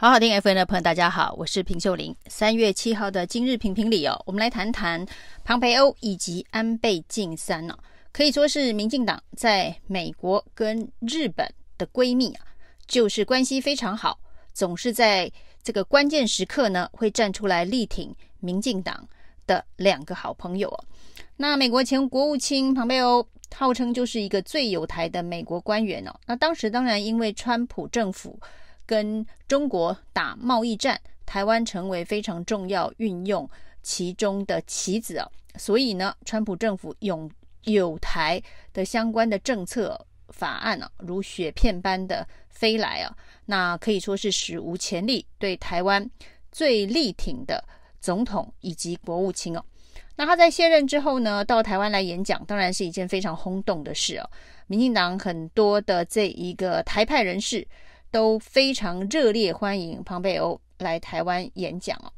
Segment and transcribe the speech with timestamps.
[0.00, 2.16] 好好听 FM 的朋友，大家好，我是平秀玲。
[2.26, 5.04] 三月七号的今日评评理哦，我们来谈谈
[5.44, 7.76] 庞培欧以及安倍晋三呢、
[8.10, 12.46] 可以说是民进党在美国跟日本的闺蜜啊，
[12.86, 14.18] 就是关系非常好，
[14.54, 15.30] 总是在
[15.62, 19.06] 这个关键时刻呢会站出来力挺民进党
[19.46, 20.84] 的两个好朋友哦。
[21.36, 28.40] 那美国前国务卿庞培欧号称就是一个最有台的美国官员哦，那当时当然因为川普政府。
[28.90, 33.48] 跟中国打贸易战，台湾成为非常重要运用
[33.84, 37.30] 其中的棋子啊，所以呢，川普政府有
[37.62, 46.04] 友台的相关的政策法案啊，如雪片般的飞来啊，那可以说是史无前例，对台湾
[46.50, 47.62] 最力挺的
[48.00, 49.64] 总统以及国务卿哦。
[50.16, 54.28] 那他在卸任之后呢，到台湾来演讲，当然是一件非常轰动的事哦。
[54.66, 57.64] 民进党很多的这一个台派人士。
[58.10, 62.12] 都非常热烈欢迎庞贝欧来台湾演讲哦。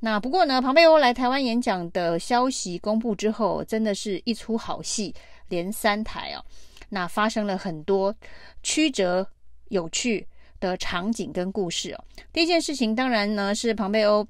[0.00, 5.14] 那不过呢，庞贝欧来台湾演讲的消息公布之后，真的是一出好戏，
[5.48, 6.44] 连三台哦。
[6.90, 8.14] 那发生了很多
[8.62, 9.26] 曲折
[9.68, 10.26] 有趣
[10.60, 12.04] 的场景跟故事哦。
[12.32, 14.26] 第一件事情当然呢是庞贝欧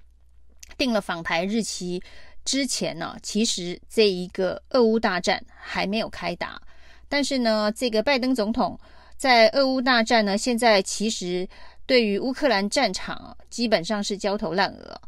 [0.77, 2.03] 定了访台日期
[2.45, 6.61] 之前呢，其实这一个俄乌大战还没有开打，
[7.09, 8.79] 但是呢，这个拜登总统。
[9.19, 11.47] 在俄乌大战呢，现在其实
[11.85, 14.99] 对于乌克兰战场基本上是焦头烂额，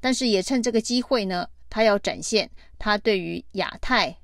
[0.00, 4.16] 但是也趁这个机会呢，他要展现他对于亚太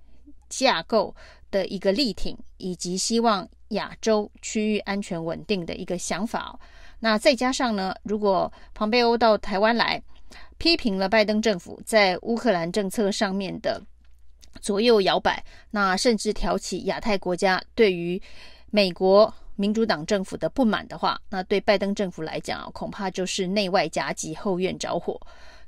[0.48, 1.14] 架构
[1.50, 6.58] 的一个力挺，以及希望亚洲区域安全稳定的一个想法。
[6.98, 10.02] 那再加上呢，如果庞贝欧到台湾来，
[10.56, 13.82] 批评了拜登政府在乌克兰政策上面的
[14.62, 18.20] 左右摇摆，那甚至挑起亚太国家对于
[18.74, 25.16] 美国民主党政府的不满的话，那对拜登政府来讲啊，恐怕就是内外夹击，后院着火。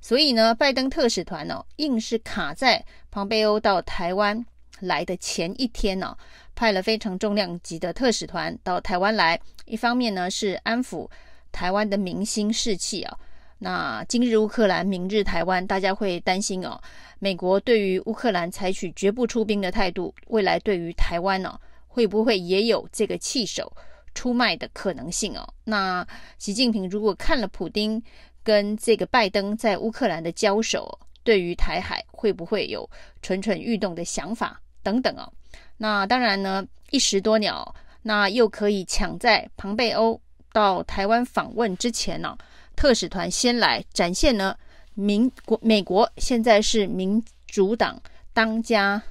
[0.01, 4.45] 所以呢，拜登特使团呢，硬是卡在庞培欧到台湾
[4.81, 6.17] 来的前一天呢，
[6.57, 9.41] 派了非常重量级的特使团到台湾来。
[9.67, 11.09] 一方面呢，是安抚
[11.53, 13.17] 台湾的民心士气啊。
[13.59, 16.77] 那今日乌克兰，明日台湾，大家会担心哦，
[17.21, 21.57] 美国对于乌克兰采取绝不出兵的态度，未来对于台湾呢？
[21.97, 23.75] 会不会也有这个弃守
[24.15, 25.49] 出卖的可能性哦？
[25.65, 28.03] 那习近平如果看了普丁
[28.43, 32.87] 跟这个拜登在乌克兰的交手，对于台海会不会有
[33.23, 35.33] 蠢蠢欲动的想法等等哦？
[35.79, 40.21] 那当然呢，一石多鸟，那又可以抢在庞培欧
[40.53, 42.37] 到台湾访问之前呢，
[42.77, 44.55] 特使团先来展现呢，
[44.93, 47.99] 民国美国现在是民主党
[48.35, 49.03] 当家。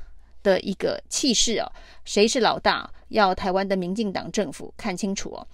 [0.45, 1.65] 的一个气势哦，
[2.05, 2.87] 谁是老大？
[3.09, 5.47] 要台湾的民进党政府看清楚哦。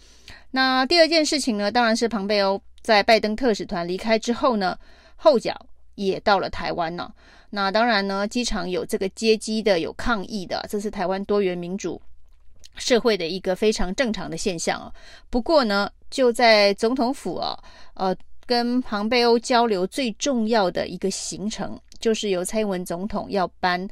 [0.52, 4.78] 那第二件事情呢，当然是庞贝欧在拜登特使团离开之后呢，
[5.18, 5.54] 后脚
[5.96, 7.12] 也到了台湾呢。
[7.50, 12.02] 那当然呢，机场有这个接机的，有抗议的，这是台湾多元民主
[12.76, 14.92] 社会的一个非常正常的现象哦。
[15.30, 17.58] 不过呢，就在总统府哦，
[17.96, 18.16] 呃，
[18.46, 23.88] 跟庞贝欧交流最重要的一个行程，就是由蔡英文总统要颁。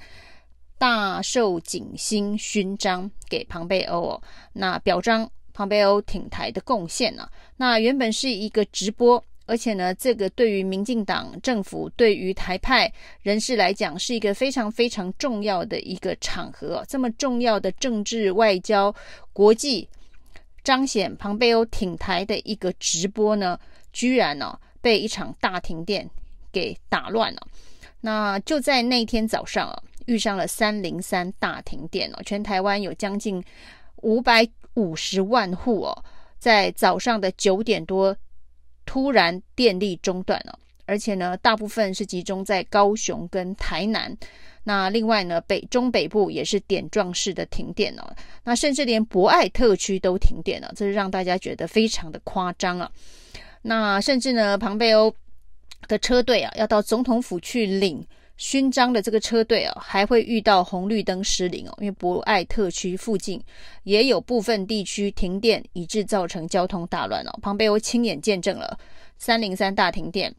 [0.79, 4.21] 大受景星勋章给庞贝欧哦，
[4.53, 7.29] 那表彰庞贝欧挺台的贡献呢？
[7.57, 12.89] 那原本是一个直播，而且呢，这个对于民进党政府、对于台派
[13.21, 16.81] 人士来讲，是一个非常非常重要的一个场合。
[16.87, 18.95] 这么重要的政治、外交、
[19.33, 19.85] 国际
[20.63, 23.59] 彰显庞贝欧挺台的一个直播呢，
[23.91, 26.09] 居然呢被一场大停电
[26.53, 27.45] 给打乱了。
[27.99, 29.83] 那就在那天早上啊。
[30.09, 33.41] 遇上了三零三大停电哦，全台湾有将近
[33.97, 36.03] 五百五十万户哦，
[36.39, 38.17] 在早上的九点多
[38.87, 44.17] 突然电力中断了，而且呢，大部分是集中在高雄跟台南。
[44.63, 52.91] 那另外呢，北中北部也是点状式的停电哦，那甚至连博爱特区都停电了，这是让大家觉得非常的夸张啊。
[53.61, 55.13] 那甚至呢，庞贝欧
[55.87, 58.03] 的车队啊，要到总统府去领。
[58.39, 63.43] 勋章的这个车队哦，还会遇到红绿灯失灵哦，因为博爱特区附近
[63.83, 67.39] 也有部分地区停电，以致造成交通大乱哦。
[67.41, 68.79] 庞培欧亲眼见证了
[69.17, 70.33] 三零三大停电，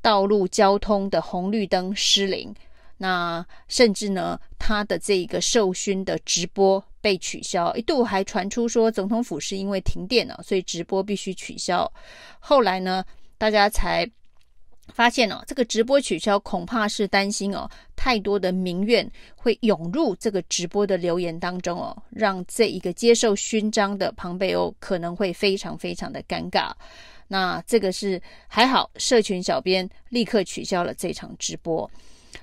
[0.00, 2.54] 道路交通的红绿灯失灵，
[2.96, 11.92] 那甚至呢，他的这个授勋的直播被取消，一度还传出说总统府是因为停电了，所以直播必须取消。
[12.40, 13.04] 后来呢，
[13.36, 14.10] 大家才。
[14.92, 26.72] 发现哦，这个直播取消，恐怕是担心哦，太多的民怨会涌入这个直播的留言当中哦，让这一个接受勋章的庞贝欧可能会非常非常的尴尬。
[27.28, 31.88] 那这个是还好，社群小编立刻取消了这场直播。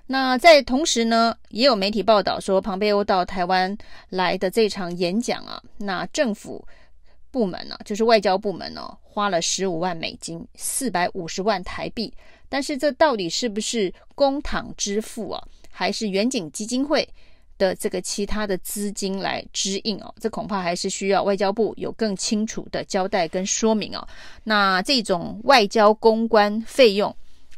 [0.07, 3.75] 那在同时呢，也有媒体报道说，庞贝欧到台湾
[4.09, 6.63] 来的这场演讲啊，那政府
[7.35, 12.13] 部门呢、就是外交部门呢、花了十五万美金，四百五十万台币。
[12.47, 17.05] 但是这到底是不是公帑支付啊，还是远景基金会
[17.57, 20.15] 的这个其他的资金来支应哦？
[20.21, 24.07] 这恐怕还是需要外交部有更清楚的交代跟说明哦。
[24.45, 27.13] 那这种外交公关费用。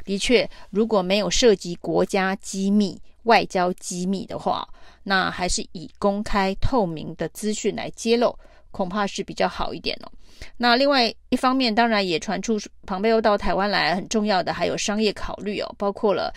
[0.06, 4.68] 的确，如果没有涉及国家机密、外交机密的话，
[5.04, 8.34] 那还是以公开透明的资讯来揭露，
[8.78, 10.12] 恐怕是比较好一点哦。
[10.58, 16.32] 那另外一方面，当然也传出庞贝欧到台湾来，很重要的还有商业考虑哦，包括了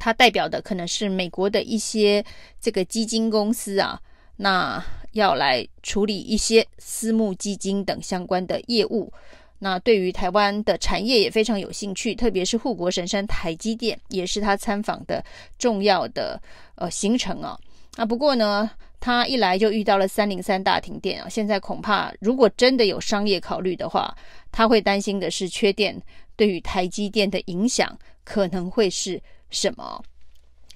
[0.00, 2.24] 他代表的可能是美国的一些
[2.60, 4.00] 这个基金公司啊，
[4.36, 9.12] 那要来处理一些私募基金等相关的业务。
[9.60, 15.24] 那对于台湾的产业也非常有兴趣，特别是护国神山台积电，也是他参访的
[15.58, 16.38] 重要的
[16.74, 17.56] 呃行程啊。
[17.96, 18.70] 那不过呢，
[19.00, 21.28] 他一来就遇到了三零三大停电啊。
[21.28, 24.14] 现在恐怕如果真的有商业考虑的话，
[24.50, 26.00] 他会担心的是缺电
[26.34, 29.20] 对于台积电的影响可能会是
[29.50, 30.02] 什么？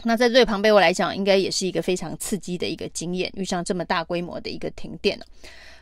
[0.03, 5.19] 那在对庞贝欧来讲，应该也是一个非常刺激的一个经验，遇上这么大规模的一个停电。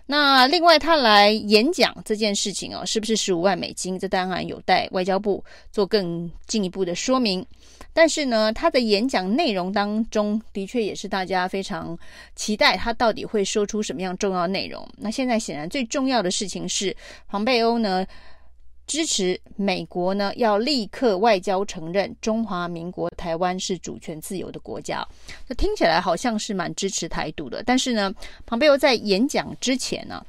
[0.06, 3.98] 那另外，他来演讲这件事情哦，是不是十五万美金？
[3.98, 7.46] 这当然有待外交部做更进一步的说明。
[7.92, 11.98] 但是呢，他的演讲内容当中的确也是大家非常
[12.36, 14.88] 期待，他到底会说出什么样重要内容。
[14.98, 16.96] 那现在显然最重要的事情是，
[17.26, 18.06] 庞贝欧呢，
[18.86, 25.06] 支持美国呢，要立刻外交承认中华民国台湾是主权自由的国家。
[25.48, 28.12] 这听起来好像是蛮支持台独的，但是呢，
[28.46, 30.24] 庞贝欧在演讲之前呢，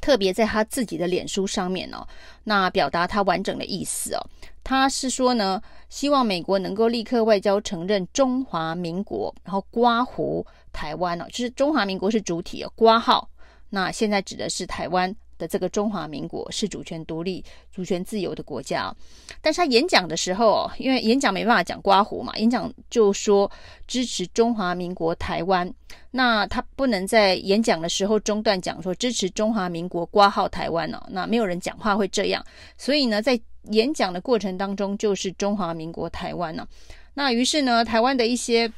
[0.00, 2.06] 特别在他自己的脸书上面呢，
[2.44, 4.26] 那表达他完整的意思哦。
[4.68, 13.30] 他是说呢，希望美国能够立刻外交承认中华民国，然后刮胡台湾哦，就是中华民国是主体哦，刮号，
[13.70, 15.14] 那现在指的是台湾。
[15.38, 18.94] 的这个中华民国是主权独立、主权自由的国家，
[19.40, 23.50] 但是他演讲的时候，因为演讲没办法讲刮胡嘛，演讲就说
[23.86, 25.72] 支持中华民国台湾，
[26.10, 32.44] 那他不能在演讲的时候中断讲说支持中华民国括号台湾呢、那没有人讲话会这样，
[32.78, 33.38] 所以呢，在
[33.70, 36.66] 演讲的过程当中就是中华民国台湾呢、
[37.14, 38.72] 那于是呢，台湾的一些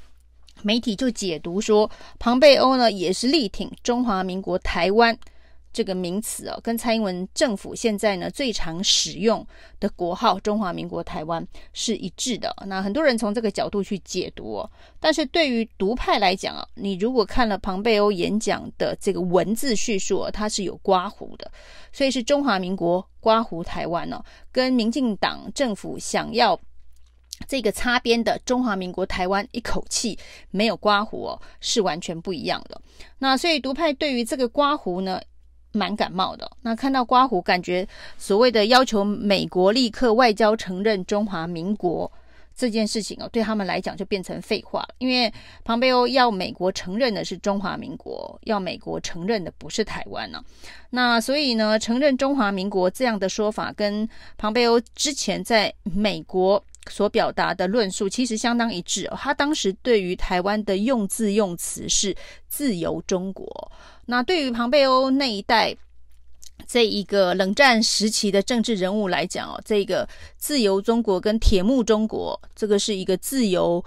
[0.63, 1.89] 媒体就解读说，
[2.19, 5.17] 庞贝欧呢也是力挺中华民国台湾。
[5.73, 9.47] 这个名词哦，跟蔡英文政府现在呢最常使用
[9.79, 12.55] 的国号“中华民国台湾”是一致的。
[12.67, 21.51] 那很多人从这个角度去解读哦，但是对于独派来讲啊，你如果看了庞贝欧演讲的这个文字叙述，它是有刮胡的，
[21.93, 26.59] 所以是中华民国刮胡台湾哦，跟民进党政府想要
[27.47, 30.19] 这个擦边的中华民国台湾一口气
[30.51, 32.81] 没有刮胡哦，是完全不一样的。
[33.19, 35.21] 那所以独派对于这个刮胡呢，
[35.73, 36.51] 蛮感冒的。
[36.63, 37.87] 那看到刮胡，感觉
[38.17, 42.11] 所谓的要求美国立刻外交承认中华民国
[42.57, 44.89] 这件事情哦，对他们来讲就变成废话了。
[44.99, 45.33] 因为
[45.65, 50.43] 庞贝欧要美国承认的是中华民国，要美国承认的不是台湾呢。
[50.91, 56.61] 那所以呢，承认中华民国这样的说法，跟庞贝欧之前在美国
[56.91, 59.17] 所表达的论述其实相当一致哦。
[59.21, 62.15] 他当时对于台湾的用字用词是
[62.49, 63.73] 自由中国。
[64.07, 65.77] 那对于庞贝欧那一代
[66.67, 73.85] 这一个冷战时期的政治人物来讲哦，这个自由中国跟铁幕中国，这个是一个自由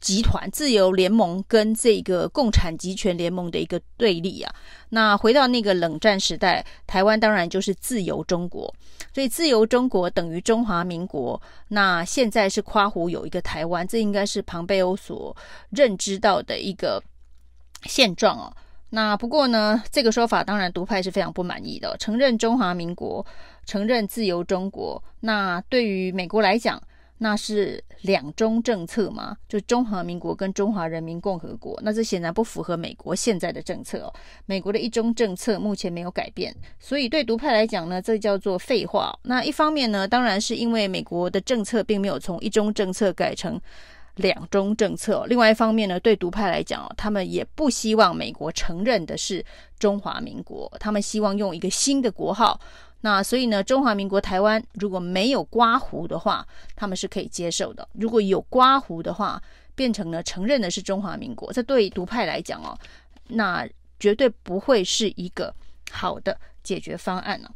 [0.00, 4.54] 集团、自由联盟跟这个共产集权联盟的一个对立啊。
[4.88, 8.74] 那回到那个冷战时代，台湾当然就是自由中国，
[9.14, 11.40] 所以自由中国等于中华民国。
[11.68, 15.36] 那现在是夸胡有一个台湾，这应该是庞贝欧所
[15.70, 17.02] 认知到的一个
[17.84, 18.52] 现状哦。
[18.92, 21.96] 那不过呢，这个说法当然独派是非常不满意的。
[21.98, 23.24] 承认中华民国，
[23.64, 26.82] 承认自由中国，那对于美国来讲，
[27.22, 29.36] 那是两中政策嘛？
[29.46, 34.12] 就中华民国跟中华人民共和国，那这显然不符合美国现在的政策哦。
[34.46, 39.16] 美国的一中政策目前没有改变，所以对独派来讲呢，这叫做废话。
[39.24, 43.60] 那一方面呢，当然是因为美国的政策并没有从一中政策改成。
[44.16, 45.24] 两中政策。
[45.28, 49.42] 另外一方面呢，对独派来讲，他们也不希望美国承认的是
[49.78, 52.60] 中华民国，他们希望用一个新的国号，
[53.02, 59.42] 那所以呢，中华民国台湾如果没有刮胡的话，他们是可以接受的；如果有刮胡的话，
[59.74, 62.78] 变成了承认的是中华民国，这对独派来讲哦，
[63.28, 63.66] 那
[63.98, 65.54] 绝对不会是一个
[65.90, 67.50] 好的解决方案呢。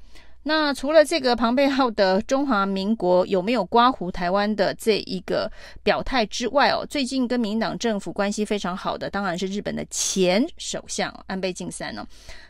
[0.47, 5.51] 那除了这个庞贝号的中华民国有没有刮胡台湾的这一个
[5.83, 12.07] 表态之外哦，最近跟民党政府关系非常好的，当然是日本的前首相安倍晋三哦。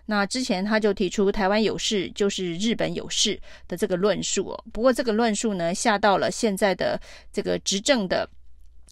[0.06, 4.64] 那之前他就提出台湾有事就是日本有事的这个论述哦。
[4.72, 7.00] 不过这个论述呢，吓到了现在的
[7.32, 8.28] 这个执政的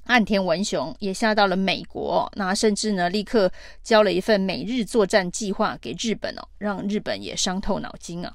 [0.05, 2.31] 岸田文雄，也吓到了美国。
[2.37, 3.51] 那甚至呢，立刻
[3.83, 8.33] 交了一份美日作战计划给日本哦，让日本也伤透脑筋啊。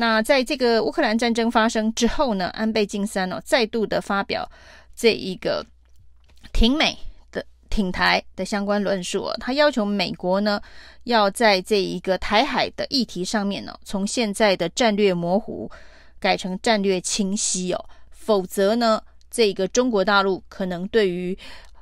[0.00, 4.48] 那在这个乌克兰战争发生之后呢，安倍晋三哦再度的发表
[4.94, 5.66] 这一个
[6.52, 6.96] 挺美
[7.32, 10.60] 的挺台的相关论述哦，他要求美国呢
[11.02, 15.68] 要在这一个台海的议题上面呢，从现在的战略模糊
[16.20, 21.36] 改成战略清晰哦，否则呢，这个中国大陆可能对于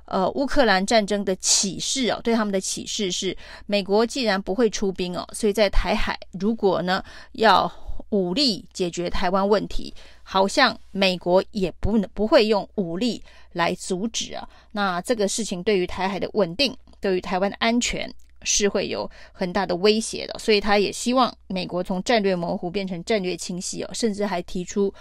[0.07, 7.71] 呃乌克兰战争的启示哦，对他们的启示是，美国既然不会出兵哦，所以在台海如果呢要
[8.11, 13.23] 武力解决台湾问题，好像美国也不能不会用武力
[13.53, 14.49] 来阻止啊。
[14.73, 18.13] 那这个事情对于台海的稳定，对于台湾的安全
[18.43, 20.39] 是会有很大的威胁的。
[20.39, 24.93] 所以他也希望美国从战略模糊变成战略清晰哦，甚至还提出，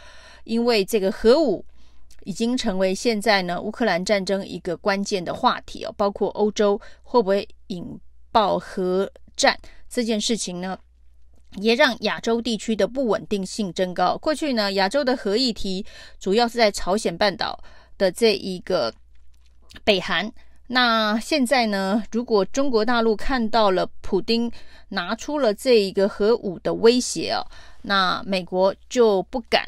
[0.43, 1.63] 因为这个核武
[2.23, 7.99] 已经成为现在呢乌克兰战争一个关键的话题哦，包括欧洲会不会引
[8.31, 9.57] 爆核战
[9.89, 10.77] 这件事情呢？
[11.61, 14.17] 也让亚洲地区的不稳定性增高。
[14.17, 15.85] 过去呢，亚洲的核议题
[16.19, 17.63] 主要是在朝鲜半岛
[17.97, 18.93] 的这一个
[19.83, 20.31] 北韩。
[20.67, 24.51] 那现在呢，如果中国大陆看到了普丁
[24.89, 27.45] 拿出了这一个核武的威胁啊，
[27.83, 29.63] 那美国就不敢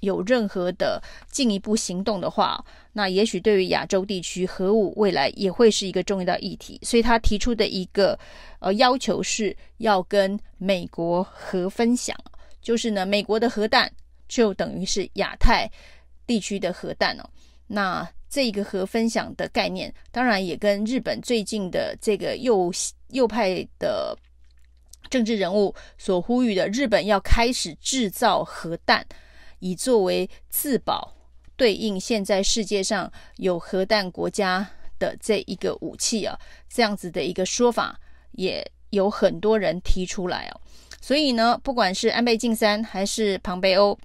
[0.00, 6.78] 有任何的进一步行动的话，那也许对于亚洲地区核武未来也会是一个重要的议题。
[6.82, 8.18] 所以他提出的一个
[8.60, 12.16] 呃要求是要跟美国核分享，
[12.60, 13.90] 就是呢，美国的核弹
[14.28, 15.70] 就等于是亚太
[16.26, 17.24] 地区的核弹哦。
[17.66, 22.70] 那这个核分享的概念，当然也跟日本最近的这个右
[23.08, 24.16] 右派的
[25.08, 29.06] 政治人物所呼吁的日本要开始制造核弹。
[29.64, 31.14] 以作为自保，
[31.56, 34.68] 对应现在世界上有核弹国家
[34.98, 37.98] 的这一个武器啊，这样子的一个说法
[38.32, 40.60] 也有很多人提出来哦。
[41.00, 43.98] 所以呢，不管是安倍晋三还是庞贝欧，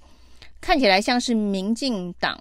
[0.59, 2.35] 看起来像是民进党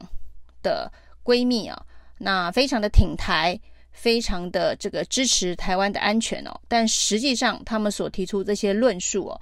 [0.63, 0.91] 的
[1.23, 1.85] 闺蜜啊，
[2.19, 3.61] 那非常的挺台，
[3.93, 6.61] 非常的这个支持台湾的安全哦。
[6.69, 9.41] 但实际上，他们所提出这些论述哦，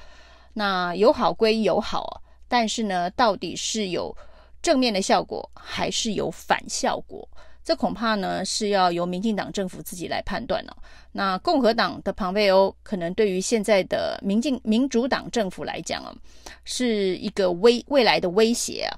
[0.54, 2.20] 那有好归有好啊。
[2.48, 4.16] 但是呢，到底是有
[4.64, 7.28] 正面的效果，还是有反效果？
[7.62, 10.76] 这恐怕呢是要由民进党政府自己来判断了哦。
[11.12, 16.14] 那共和党的庞佩欧，可能对于现在的民进民主党政府来讲啊，
[16.64, 18.96] 是一个威未来的威胁啊。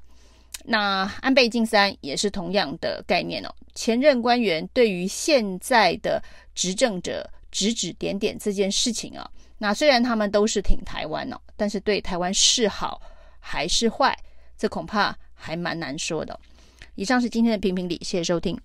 [0.64, 3.52] 那安倍晋三也是同样的概念哦。
[3.74, 6.22] 前任官员对于现在的
[6.54, 13.02] 执政者指指点点这件事情啊，那虽然他们都是挺台湾哦，但是对台湾是好。
[13.48, 14.18] 还是坏，
[14.58, 16.40] 这恐怕还蛮难说的。
[16.96, 18.58] 以上是今天的评评理，谢谢收听。